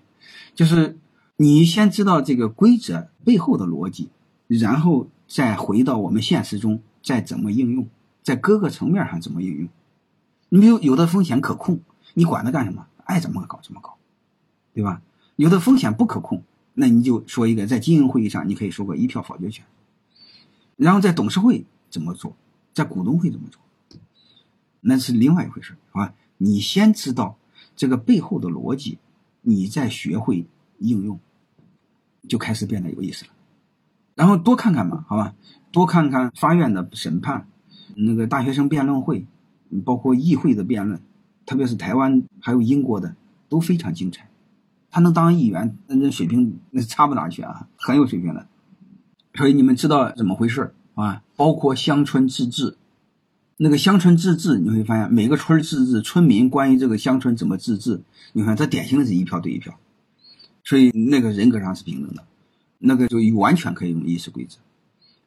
[0.54, 0.98] 就是
[1.36, 4.10] 你先知道这个规则背后的逻辑，
[4.48, 7.88] 然后再回到我们现实中再怎么应用，
[8.22, 9.67] 在各个层面上怎么应用。
[10.50, 11.80] 你比如有的风险可控，
[12.13, 12.86] 你管它干什么？
[13.06, 13.98] 爱怎么搞怎么搞，
[14.74, 15.02] 对吧？
[15.36, 16.43] 有的风险不可控，
[16.76, 19.65] 那你就说一个，在经营会议上你可以说个一票否决权。
[20.78, 22.36] 然后在董事会怎么做，
[22.74, 23.60] 在股东会怎么做，
[24.82, 26.13] 那是另外一回事啊。
[26.38, 27.38] 你先知道
[27.76, 29.00] 这个背后的逻辑，
[29.41, 30.46] 你再学会
[30.80, 31.20] 应用，
[32.28, 33.32] 就开始变得有意思了。
[34.16, 35.34] 然后多看看嘛，好吧，
[35.72, 37.48] 多看看法院的审判，
[37.96, 39.26] 那个大学生辩论会，
[39.84, 41.02] 包括议会的辩论，
[41.46, 43.16] 特别是台湾还有英国的
[43.50, 44.30] 都非常精彩。
[44.92, 48.46] 他能当议员，那那水平那差不哪去啊，很有水平的。
[49.34, 51.24] 所以你们知道怎么回事啊？
[51.36, 52.78] 包括乡村自治，
[53.58, 59.74] 那个乡村自治，你会发现每个村自治，村民关于这个乡村怎么自治，你看这典型的是一票对一票，
[60.63, 62.26] 所以那个人格上是平等的，
[62.80, 64.58] 那个就完全可以用议事规则。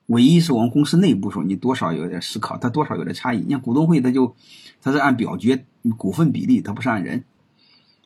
[0.06, 3.40] 唯一是我们公司内部说，你多少有点思考，它多少有点差异。
[3.40, 4.34] 你像股东会，它就
[4.80, 5.64] 它是按表决
[5.96, 7.24] 股份比例，它不是按人，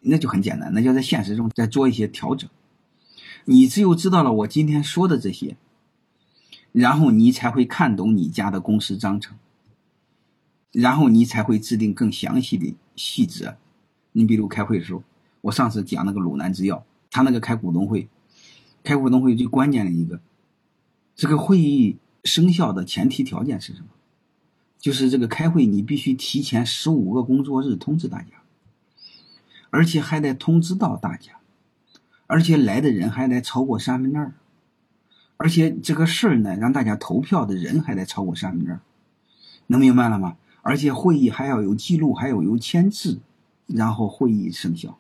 [0.01, 2.49] 那就很简单，那就在现实中再做一些调整。
[3.45, 5.57] 你只有知道了我今天说的这些。
[6.73, 9.37] 然后你才会看懂你家的公司章程，
[10.71, 13.57] 然后你才会制定更详细的细则。
[14.13, 15.03] 你比如开会的时候，
[15.41, 18.09] 我上次讲那个鲁南制药，他那个开股东会，
[18.85, 20.21] 开股东会最关键的一个，
[21.17, 23.89] 这个会议生效的前提条件是什么？
[24.79, 28.29] 就是这个开会你必须提前十五个工作日通知大家，
[29.69, 31.33] 而且还得通知到大家，
[32.27, 34.33] 而且来的人还得超过三分之二。
[35.37, 38.81] 而且这个事儿呢，让大家投票的人还得超过三分之二，
[39.67, 40.37] 能明白了吗？
[40.63, 43.21] 而且会议还要有记录，还要有签字，
[43.67, 44.99] 然后会议生效。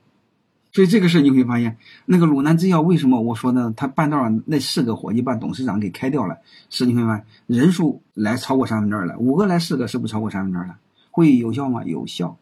[0.73, 3.75] 所以这个事你会发现，那个鲁南制药为什么我说呢？
[3.77, 10.77] 他半道上那四个伙计把董事长给开掉了，是你会发现人数来超过三分之二了，五个来四个是不超过三分之二了？
[11.11, 11.83] 会有效吗？
[11.85, 12.39] 有效。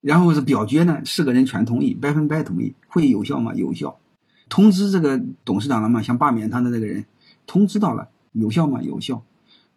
[0.00, 3.52] 然后是表决呢，四个人全同意，百分百同意，会有效吗？
[3.54, 3.98] 有效。
[4.48, 6.00] 通知这个董事长了吗？
[6.00, 7.04] 想罢免他的这个人，
[7.46, 8.80] 通知到了，有效吗？
[8.80, 9.22] 有效。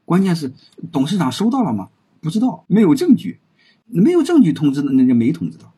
[0.06, 0.54] 关键是
[0.92, 1.90] 董事长收到了吗？
[2.22, 3.40] 不知道，没有证据，
[3.88, 5.74] 没有证据通知的那就没通知到。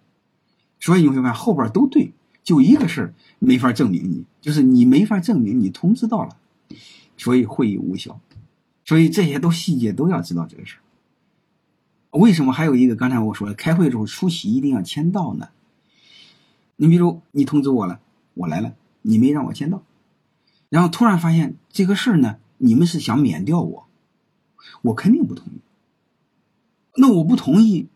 [0.84, 2.12] 所以你会发现后边都对，
[2.43, 6.36] 就一个事儿没法证明你，就是你没法证明你通知到了，
[7.15, 8.19] 所以会议无效。
[8.84, 12.19] 所以这些都细节都要知道这个事儿。
[12.19, 15.48] 为什么还有一个刚才我说的开会的时候出席一定要签到呢？
[16.76, 18.02] 你比如你通知我了，
[18.34, 18.74] 我来了。
[19.04, 19.84] 你没让我签到，
[20.67, 23.88] 然后突然发现这个事儿呢，你们是想免掉我，
[24.82, 25.62] 我肯定不同意。
[26.98, 27.88] 那我不同意，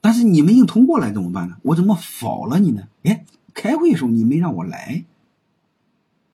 [0.00, 1.56] 但是你们硬通过来怎么办呢？
[1.62, 2.88] 我怎么否了你呢？
[3.02, 5.04] 哎，开会的时候你没让我来，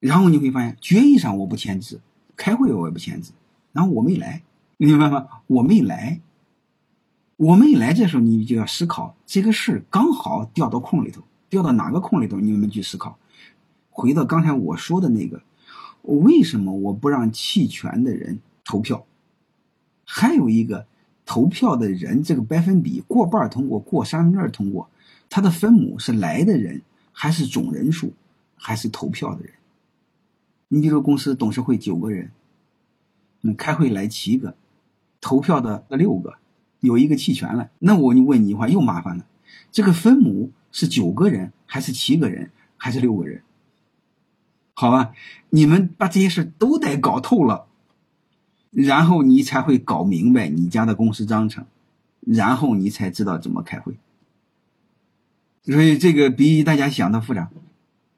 [0.01, 2.01] 然后你会发现决议上我不签字，
[2.37, 3.33] 开会我也不签字，
[3.73, 4.43] 然后我没来，
[4.77, 5.27] 明白吗？
[5.47, 6.21] 我没来，
[7.37, 12.39] 我没来，这时候你就要思考这个事刚好掉到空里头，掉到哪个空里头？
[12.39, 13.19] 你们去思考。
[13.91, 15.43] 回到刚才我说的那个，
[16.03, 19.07] 为什么我不让弃权的人投票？
[20.05, 20.87] 还有一个
[21.27, 24.91] 投票的人，这个百分比过半通过，过三分之二通过，
[25.31, 26.83] 他的分母是来的人，
[27.13, 28.13] 还是总人数，
[28.57, 29.53] 还是投票的人？
[30.69, 32.31] 你比如公司董事会九个人，
[33.43, 34.57] 嗯开会来七个，
[35.21, 36.35] 投票的六个，
[36.81, 39.27] 有一个弃权了，那我就问你一句话，又麻烦了，
[39.73, 43.43] 这个分母是九个人，还是七个人，还是六个人？
[44.75, 45.13] 好吧，
[45.51, 47.67] 你们把这些事都得搞透了，
[48.75, 51.65] 然后你才会搞明白你家的公司章程，
[52.21, 53.95] 然后你才知道怎么开会。
[55.63, 57.49] 所以这个比大家想的复杂。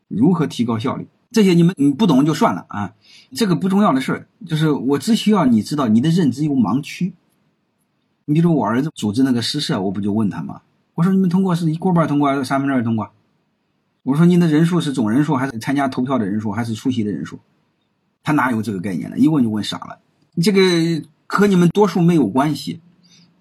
[0.09, 1.07] 如何提高效率？
[1.33, 2.95] 这些你们你不懂就算了啊，
[3.35, 7.13] 这个不重要的事儿，就是我只需要你知道你的认知有盲区。
[8.25, 10.63] 你比如我儿子组织那个诗社，我不就问他吗？
[10.95, 13.11] 我说你们通过是一过半通过还是三分之二通过？
[14.05, 17.41] 我说您的人数是总人数还是参加投票的人数还是出席的人数？
[18.23, 19.19] 他哪有这个概念呢？
[19.19, 19.99] 一问就问傻了。
[20.43, 22.81] 这个和你们多数没有关系，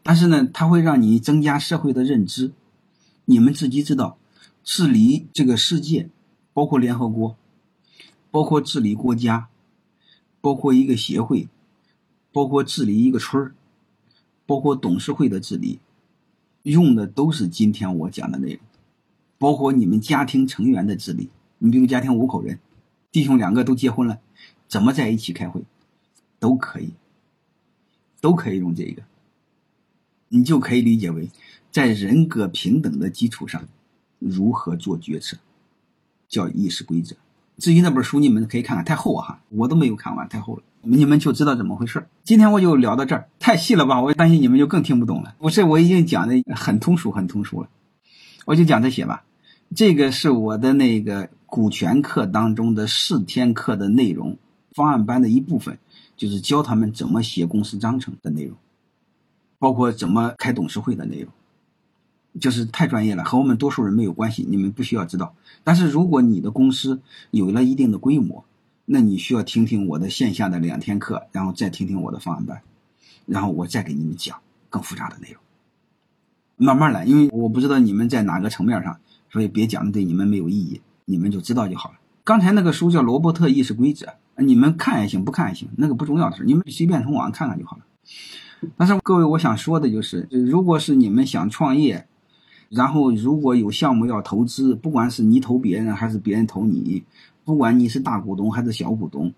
[0.02, 2.54] 但是呢，它会让你增加社会的认知。
[3.26, 4.18] 你们自己知道，
[4.64, 6.10] 治理这个世界，
[6.54, 7.36] 包括联合国，
[8.32, 9.50] 包括治理国家，
[10.39, 11.50] 包括一个协会，
[12.32, 13.54] 包括治理一个村儿，
[14.46, 15.80] 包括董事会的治理，
[16.64, 18.60] 用的都是今天我讲的内容。
[19.38, 22.60] 包括你们家庭成员的治理，你比如家庭五口人，
[23.12, 24.20] 弟兄两个都结婚了，
[24.70, 25.66] 怎么在一起开会？
[26.39, 26.89] 都可以，
[28.21, 29.03] 都可以用这个，
[30.29, 31.29] 你就可以理解为
[31.71, 33.63] 在人格平等的基础上
[34.19, 35.38] 如何做决策，
[36.27, 37.15] 叫意识规则。
[37.57, 44.01] 至于那本书，你们可以看看，太厚哈，我都没有看完，太厚了，你们就知道怎么回事今天我就聊到这儿，太细了吧？
[44.01, 45.36] 我担心你们就更听不懂了。
[45.39, 47.69] 我这我已经讲的很通俗，很通俗了，
[48.45, 49.23] 我就讲这些吧。
[49.73, 54.38] 这个是我的那个股权课当中的四天课的内容，
[54.73, 55.79] 方案班的一部分，
[56.16, 58.55] 就是教他们怎么写公司章程的内容，
[59.59, 61.32] 包括怎么开董事会的内容。
[62.38, 65.34] 就是太专业了，和我们多数人没有关系，你们不需要知道。
[65.63, 66.99] 但是如果你的公司
[67.32, 68.43] 有了一定的规模，
[68.84, 72.61] 那你需要听听我的线下的两天课，然后再听听我的方案班，
[73.26, 74.38] 然后我再给你们讲
[74.70, 75.41] 更复杂的内容。
[76.57, 78.99] 慢慢来，因为我不知道你们在哪个层面上，
[79.32, 81.95] 所以别讲的对你们没有意义，你们就知道就好了。
[82.26, 84.07] 刚才那个书叫《罗伯特议事规则》，
[84.38, 87.83] 你们看也行，不看也行，那个不重要的事，你们随便从网上看看就好了。
[88.77, 92.07] 但是各位，我想说的就是，如果是你们想创业，
[92.69, 97.03] 然后，如果有项目要投资，不管是你投别人还是别人投你，
[97.43, 99.33] 不管你是大股东还是小股东，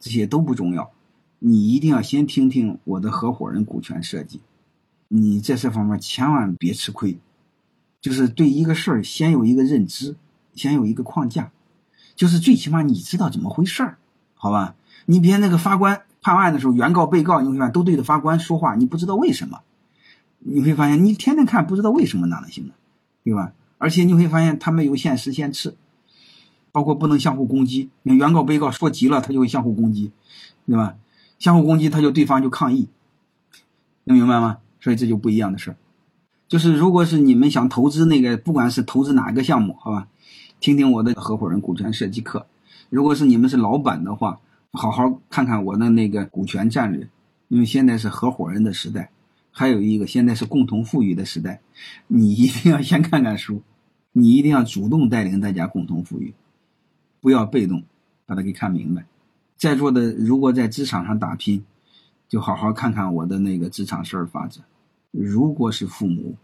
[0.00, 0.90] 这些都不重要。
[1.38, 4.40] 你一定要先听听我的合伙人股权设计，
[5.08, 7.18] 你在这方面千万别吃亏。
[8.00, 10.16] 就是对一个事儿先有一个认知，
[10.54, 11.50] 先有一个框架，
[12.14, 13.98] 就是最起码你知道怎么回事儿，
[14.36, 14.74] 好吧？
[15.06, 19.60] 你别那个法官判案的时候，原告被告你会发现都对着法官说话，你不知道为什么。
[20.38, 22.74] 你会发现，你天天看不知道为什么哪能行呢，
[23.24, 23.52] 对吧？
[23.78, 25.76] 而且你会发现他没有限时限次，
[26.72, 27.90] 包括不能相互攻击。
[28.02, 30.12] 你原告被告说急了，他就会相互攻击，
[30.66, 30.94] 对吧？
[31.38, 32.88] 相互攻击，他就对方就抗议，
[34.04, 34.58] 能明白吗？
[34.80, 35.76] 所以这就不一样的事。
[36.48, 40.08] 就是如果是你们想投资那个，不管是投资哪一个项目，好吧，
[40.60, 42.46] 听听我的合伙人股权设计课。
[42.88, 44.40] 如果是你们是老板的话，
[44.72, 47.08] 好好看看我的那个股权战略，
[47.48, 49.10] 因为现在是合伙人的时代。
[49.50, 51.62] 还有一个，现在是共同富裕的时代，
[52.08, 53.62] 你一定要先看看书，
[54.12, 56.34] 你一定要主动带领大家共同富裕，
[57.22, 57.82] 不要被动，
[58.26, 59.06] 把它给看明白。
[59.56, 61.64] 在座的如果在职场上打拼，
[62.28, 64.60] 就好好看看我的那个职场十二法则。
[65.10, 66.36] 如果是父母，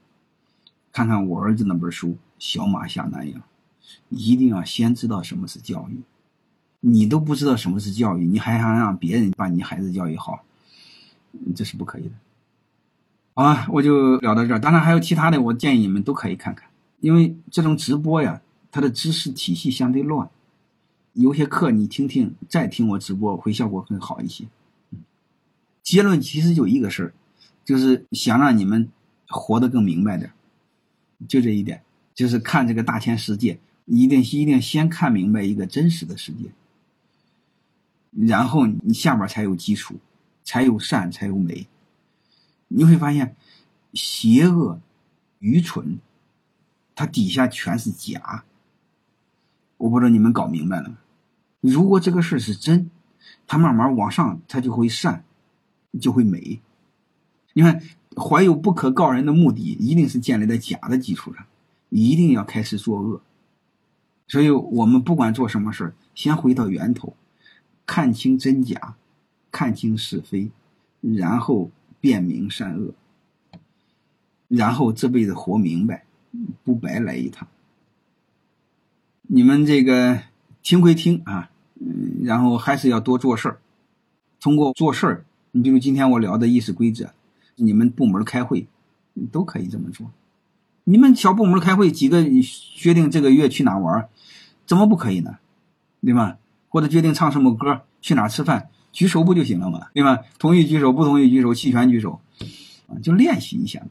[0.91, 3.39] 看看我儿子那本书《小马下南洋》，
[4.09, 6.01] 一定要先知道什么是教育。
[6.85, 10.45] 你都不知道什么是教育，你还想让别人把你孩子教育好，
[11.55, 12.11] 这是不可以的。
[13.35, 14.59] 好吧，我就聊到这儿。
[14.59, 16.69] 当然还有其他的，我建议你们都可以看看，
[16.99, 20.29] 因为这种直播呀，它的知识体系相对乱，
[21.13, 24.45] 有些课你听听，再听我直播会效果更好一些。
[25.85, 27.15] 结论其实就一个事儿，
[27.65, 28.89] 就是想让你们
[29.29, 30.33] 活得更明白点，
[31.29, 31.81] 就这一点，
[32.13, 36.51] 就是看这个大千世界，一定一定先看明白一个真实的世界，
[38.13, 39.97] 然后你下边才有基础，
[40.45, 41.67] 才有善，才有美。
[42.69, 43.35] 你会发现，
[43.93, 44.81] 邪恶、
[45.41, 45.99] 愚蠢，
[46.95, 48.45] 它底下全是假。
[49.79, 50.99] 我不知道你们搞明白了吗？
[51.61, 52.91] 如果这个事是真，
[53.47, 55.25] 它慢慢往上，它就会善，
[56.01, 56.61] 就会美。
[57.53, 57.83] 你看，
[58.17, 61.45] 怀有不可告人的目的，一定是建立在假的基础上，
[61.89, 63.21] 一定要开始作恶。
[64.29, 67.15] 所以我们不管做什么事，先回到源头，
[67.87, 68.97] 看清真假，
[69.51, 70.51] 看清是非，
[71.01, 71.71] 然后。
[72.03, 72.95] 辨明善恶，
[74.49, 76.05] 然后这辈子活明白，
[76.65, 77.47] 不白来一趟。
[79.29, 80.21] 你们这个
[80.65, 83.61] 听归听啊，嗯，然后还是要多做事儿。
[84.41, 87.15] 通过做事儿，你比如今天我聊的议事规则，
[87.55, 88.67] 你们部门开会
[89.31, 90.11] 都可以这么做。
[90.83, 92.25] 你们小部门开会，几个
[92.75, 94.09] 决定这个月去哪玩，
[94.67, 95.39] 怎么不可以呢？
[96.01, 96.39] 对吧？
[96.73, 98.71] 或者决定唱什么歌，去哪吃饭。
[98.93, 99.89] 举手不就行了吗？
[99.93, 100.21] 对吧？
[100.39, 102.19] 同意举手，不同意举手，弃权举手，
[103.03, 103.83] 就练习一下。